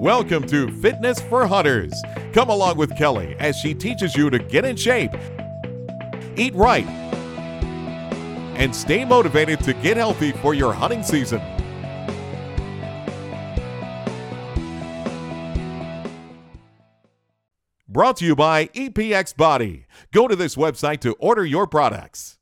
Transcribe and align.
Welcome 0.00 0.46
to 0.46 0.72
Fitness 0.80 1.20
for 1.20 1.46
Hunters. 1.46 1.92
Come 2.32 2.48
along 2.48 2.78
with 2.78 2.96
Kelly 2.96 3.36
as 3.38 3.54
she 3.54 3.74
teaches 3.74 4.16
you 4.16 4.30
to 4.30 4.38
get 4.38 4.64
in 4.64 4.74
shape, 4.74 5.10
eat 6.36 6.54
right, 6.54 6.86
and 8.56 8.74
stay 8.74 9.04
motivated 9.04 9.60
to 9.64 9.74
get 9.74 9.98
healthy 9.98 10.32
for 10.32 10.54
your 10.54 10.72
hunting 10.72 11.02
season. 11.02 11.42
Brought 17.86 18.16
to 18.16 18.24
you 18.24 18.34
by 18.34 18.68
EPX 18.68 19.36
Body. 19.36 19.84
Go 20.14 20.26
to 20.26 20.34
this 20.34 20.56
website 20.56 21.00
to 21.00 21.12
order 21.18 21.44
your 21.44 21.66
products. 21.66 22.38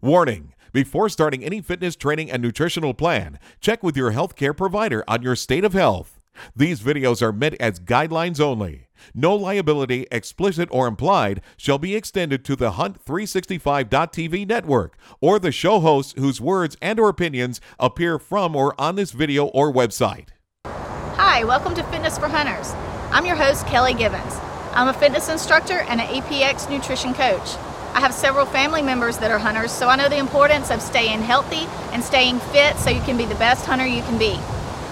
Warning 0.00 0.53
before 0.74 1.08
starting 1.08 1.44
any 1.44 1.62
fitness 1.62 1.94
training 1.94 2.30
and 2.30 2.42
nutritional 2.42 2.92
plan, 2.92 3.38
check 3.60 3.84
with 3.84 3.96
your 3.96 4.10
healthcare 4.10 4.54
provider 4.54 5.04
on 5.06 5.22
your 5.22 5.36
state 5.36 5.64
of 5.64 5.72
health. 5.72 6.20
These 6.56 6.82
videos 6.82 7.22
are 7.22 7.32
meant 7.32 7.54
as 7.60 7.78
guidelines 7.78 8.40
only. 8.40 8.88
No 9.14 9.36
liability, 9.36 10.08
explicit 10.10 10.68
or 10.72 10.88
implied, 10.88 11.42
shall 11.56 11.78
be 11.78 11.94
extended 11.94 12.44
to 12.46 12.56
the 12.56 12.72
Hunt365.tv 12.72 14.48
network 14.48 14.98
or 15.20 15.38
the 15.38 15.52
show 15.52 15.78
hosts 15.78 16.14
whose 16.18 16.40
words 16.40 16.76
and 16.82 16.98
or 16.98 17.08
opinions 17.08 17.60
appear 17.78 18.18
from 18.18 18.56
or 18.56 18.78
on 18.80 18.96
this 18.96 19.12
video 19.12 19.46
or 19.46 19.72
website. 19.72 20.30
Hi, 20.66 21.44
welcome 21.44 21.76
to 21.76 21.84
Fitness 21.84 22.18
for 22.18 22.26
Hunters. 22.26 22.72
I'm 23.12 23.26
your 23.26 23.36
host, 23.36 23.64
Kelly 23.68 23.94
Givens. 23.94 24.34
I'm 24.72 24.88
a 24.88 24.92
fitness 24.92 25.28
instructor 25.28 25.82
and 25.82 26.00
an 26.00 26.08
EPX 26.08 26.68
nutrition 26.68 27.14
coach. 27.14 27.54
I 27.94 28.00
have 28.00 28.12
several 28.12 28.44
family 28.44 28.82
members 28.82 29.18
that 29.18 29.30
are 29.30 29.38
hunters, 29.38 29.70
so 29.70 29.88
I 29.88 29.94
know 29.94 30.08
the 30.08 30.18
importance 30.18 30.72
of 30.72 30.82
staying 30.82 31.22
healthy 31.22 31.68
and 31.92 32.02
staying 32.02 32.40
fit 32.40 32.76
so 32.76 32.90
you 32.90 33.00
can 33.02 33.16
be 33.16 33.24
the 33.24 33.36
best 33.36 33.66
hunter 33.66 33.86
you 33.86 34.02
can 34.02 34.18
be. 34.18 34.36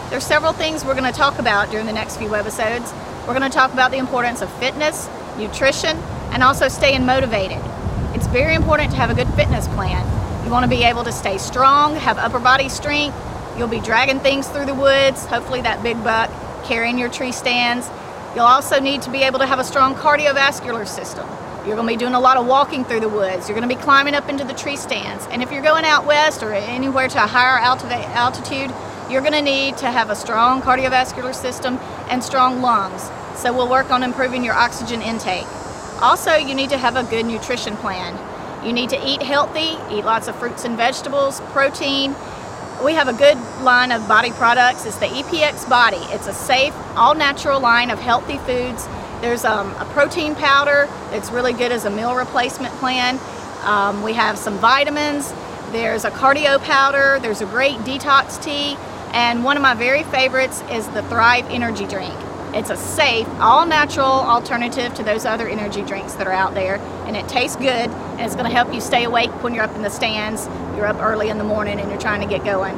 There's 0.09 0.23
several 0.25 0.53
things 0.53 0.85
we're 0.85 0.95
going 0.95 1.11
to 1.11 1.19
talk 1.19 1.41
about 1.41 1.69
during 1.73 1.87
the 1.87 1.93
next 1.93 2.19
few 2.19 2.33
episodes. 2.37 2.93
We're 3.27 3.37
going 3.37 3.51
to 3.51 3.51
talk 3.51 3.73
about 3.73 3.91
the 3.91 3.97
importance 3.97 4.41
of 4.41 4.53
fitness, 4.61 5.09
nutrition, 5.37 5.97
and 6.31 6.45
also 6.45 6.69
staying 6.69 7.05
motivated. 7.05 7.59
It's 8.15 8.29
very 8.29 8.55
important 8.55 8.93
to 8.93 8.97
have 8.99 9.11
a 9.11 9.15
good 9.15 9.29
fitness 9.35 9.67
plan. 9.69 10.07
You 10.45 10.53
want 10.53 10.63
to 10.63 10.71
be 10.71 10.85
able 10.85 11.03
to 11.03 11.13
stay 11.13 11.39
strong, 11.39 11.97
have 11.97 12.19
upper 12.19 12.39
body 12.39 12.69
strength. 12.69 13.17
You'll 13.59 13.67
be 13.67 13.81
dragging 13.81 14.21
things 14.21 14.47
through 14.47 14.67
the 14.67 14.75
woods, 14.75 15.27
hopefully 15.27 15.61
that 15.63 15.83
big 15.83 16.01
buck, 16.05 16.31
carrying 16.63 17.01
your 17.01 17.09
tree 17.09 17.33
stands. 17.33 17.91
You'll 18.37 18.45
also 18.45 18.79
need 18.79 19.03
to 19.03 19.11
be 19.11 19.25
able 19.25 19.41
to 19.41 19.47
have 19.47 19.59
a 19.59 19.65
strong 19.65 19.97
cardiovascular 19.97 20.87
system. 20.87 21.27
You're 21.65 21.77
going 21.77 21.87
to 21.87 21.95
be 21.95 21.97
doing 21.97 22.15
a 22.15 22.21
lot 22.21 22.37
of 22.39 22.47
walking 22.47 22.85
through 22.85 23.01
the 23.01 23.09
woods. 23.09 23.49
You're 23.49 23.57
going 23.57 23.69
to 23.69 23.73
be 23.73 23.81
climbing 23.81 24.17
up 24.17 24.29
into 24.29 24.43
the 24.43 24.53
tree 24.53 24.77
stands. 24.77 25.25
And 25.31 25.45
if 25.45 25.53
you're 25.53 25.63
going 25.63 25.85
out 25.85 26.05
west 26.07 26.43
or 26.43 26.53
anywhere 26.53 27.07
to 27.07 27.23
a 27.23 27.27
higher 27.27 27.57
altitude, 27.61 28.75
you're 29.09 29.21
going 29.21 29.33
to 29.33 29.43
need 29.43 29.77
to 29.77 29.89
have 29.89 30.11
a 30.11 30.17
strong 30.17 30.61
cardiovascular 30.61 31.33
system 31.33 31.79
and 32.11 32.25
strong 32.25 32.63
lungs. 32.63 33.09
So 33.37 33.53
we'll 33.53 33.71
work 33.71 33.93
on 33.93 34.03
improving 34.03 34.43
your 34.43 34.55
oxygen 34.55 35.03
intake. 35.03 35.47
Also, 36.01 36.35
you 36.35 36.53
need 36.57 36.71
to 36.71 36.79
have 36.79 36.97
a 36.97 37.05
good 37.05 37.27
nutrition 37.27 37.77
plan. 37.77 38.19
You 38.67 38.73
need 38.73 38.91
to 38.91 39.09
eat 39.09 39.23
healthy, 39.23 39.79
eat 39.95 40.05
lots 40.05 40.27
of 40.27 40.35
fruits 40.35 40.65
and 40.65 40.77
vegetables, 40.77 41.41
protein. 41.53 42.17
We 42.85 42.95
have 42.95 43.07
a 43.07 43.13
good 43.13 43.39
line 43.63 43.93
of 43.93 44.09
body 44.09 44.33
products. 44.33 44.85
It's 44.85 44.97
the 44.97 45.07
EPX 45.07 45.69
Body. 45.69 46.03
It's 46.11 46.27
a 46.27 46.33
safe, 46.33 46.75
all 46.97 47.15
natural 47.15 47.61
line 47.61 47.91
of 47.93 48.01
healthy 48.01 48.39
foods 48.39 48.89
there's 49.23 49.45
um, 49.45 49.71
a 49.77 49.85
protein 49.93 50.35
powder 50.35 50.87
that's 51.11 51.31
really 51.31 51.53
good 51.53 51.71
as 51.71 51.85
a 51.85 51.91
meal 51.91 52.15
replacement 52.15 52.75
plan. 52.75 53.21
Um, 53.63 54.03
we 54.03 54.13
have 54.15 54.37
some 54.37 54.59
vitamins. 54.59 55.33
There's 55.71 56.05
a 56.05 56.11
cardio 56.11 56.61
powder. 56.61 57.21
There's 57.23 57.41
a 57.41 57.47
great 57.47 57.77
detox 57.79 58.43
tea. 58.43 58.77
And 59.13 59.45
one 59.45 59.57
of 59.57 59.63
my 59.63 59.75
very 59.75 60.03
favorites 60.03 60.63
is 60.73 60.89
the 60.89 61.03
Thrive 61.05 61.47
Energy 61.51 61.87
Drink. 61.87 62.13
It's 62.53 62.71
a 62.71 62.77
safe, 62.77 63.29
all 63.39 63.65
natural 63.65 64.05
alternative 64.05 64.93
to 64.95 65.05
those 65.05 65.25
other 65.25 65.49
energy 65.49 65.83
drinks 65.83 66.15
that 66.15 66.27
are 66.27 66.33
out 66.33 66.55
there. 66.55 66.77
And 67.07 67.17
it 67.17 67.29
tastes 67.29 67.57
good 67.57 67.69
and 67.69 68.21
it's 68.21 68.35
going 68.35 68.51
to 68.51 68.55
help 68.55 68.75
you 68.75 68.81
stay 68.81 69.05
awake 69.05 69.31
when 69.43 69.55
you're 69.55 69.65
up 69.65 69.75
in 69.77 69.83
the 69.83 69.89
stands, 69.89 70.47
you're 70.77 70.87
up 70.87 71.01
early 71.01 71.29
in 71.29 71.39
the 71.39 71.45
morning 71.45 71.79
and 71.79 71.89
you're 71.89 72.01
trying 72.01 72.21
to 72.23 72.27
get 72.27 72.45
going. 72.45 72.77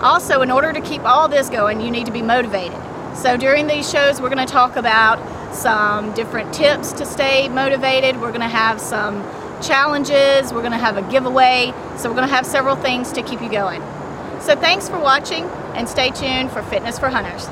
Also, 0.00 0.42
in 0.42 0.50
order 0.50 0.72
to 0.72 0.80
keep 0.80 1.02
all 1.02 1.26
this 1.26 1.48
going, 1.48 1.80
you 1.80 1.90
need 1.90 2.06
to 2.06 2.12
be 2.12 2.22
motivated. 2.22 2.78
So 3.16 3.36
during 3.36 3.66
these 3.66 3.90
shows, 3.90 4.20
we're 4.20 4.30
going 4.30 4.46
to 4.46 4.50
talk 4.50 4.76
about 4.76 5.18
some 5.52 6.12
different 6.14 6.52
tips 6.52 6.92
to 6.94 7.06
stay 7.06 7.48
motivated. 7.48 8.20
We're 8.20 8.30
going 8.30 8.40
to 8.40 8.48
have 8.48 8.80
some 8.80 9.22
challenges. 9.62 10.52
We're 10.52 10.60
going 10.60 10.72
to 10.72 10.78
have 10.78 10.96
a 10.96 11.02
giveaway. 11.10 11.72
So 11.96 12.08
we're 12.08 12.16
going 12.16 12.28
to 12.28 12.34
have 12.34 12.46
several 12.46 12.76
things 12.76 13.12
to 13.12 13.22
keep 13.22 13.40
you 13.40 13.50
going. 13.50 13.80
So 14.40 14.56
thanks 14.56 14.88
for 14.88 14.98
watching 14.98 15.44
and 15.74 15.88
stay 15.88 16.10
tuned 16.10 16.50
for 16.50 16.62
Fitness 16.62 16.98
for 16.98 17.08
Hunters. 17.08 17.48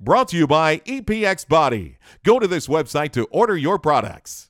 Brought 0.00 0.28
to 0.28 0.36
you 0.36 0.46
by 0.46 0.78
EPX 0.78 1.48
Body. 1.48 1.98
Go 2.24 2.38
to 2.38 2.46
this 2.46 2.68
website 2.68 3.10
to 3.12 3.24
order 3.24 3.56
your 3.56 3.78
products. 3.78 4.48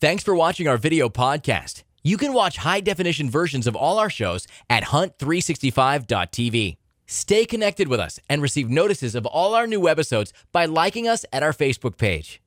Thanks 0.00 0.24
for 0.24 0.34
watching 0.34 0.66
our 0.66 0.76
video 0.76 1.08
podcast. 1.08 1.84
You 2.02 2.16
can 2.16 2.32
watch 2.32 2.58
high 2.58 2.80
definition 2.80 3.30
versions 3.30 3.66
of 3.66 3.76
all 3.76 3.98
our 3.98 4.10
shows 4.10 4.46
at 4.68 4.84
hunt365.tv. 4.84 6.76
Stay 7.06 7.44
connected 7.44 7.88
with 7.88 8.00
us 8.00 8.20
and 8.28 8.42
receive 8.42 8.70
notices 8.70 9.14
of 9.14 9.26
all 9.26 9.54
our 9.54 9.66
new 9.66 9.88
episodes 9.88 10.32
by 10.52 10.66
liking 10.66 11.06
us 11.08 11.24
at 11.32 11.42
our 11.42 11.52
Facebook 11.52 11.96
page. 11.96 12.40